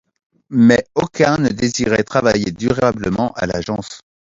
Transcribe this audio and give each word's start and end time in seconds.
Mais 0.49 0.83
aucun 0.95 1.37
ne 1.37 1.49
désirait 1.49 2.01
travailler 2.01 2.51
durablement 2.51 3.33
à 3.33 3.45
l'agence. 3.45 3.99